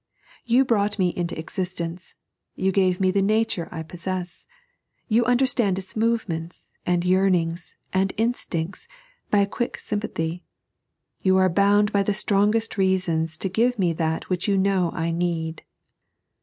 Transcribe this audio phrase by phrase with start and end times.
[0.45, 2.15] "You brought me into existence;
[2.55, 4.47] you gave me the nature I possess;
[5.07, 8.87] you under stand its movements, and yearnings, and instincts,
[9.29, 10.41] by a quick sympathy;
[11.21, 15.11] you are bound by the strongest reasons to give me that which you know I
[15.11, 15.61] need.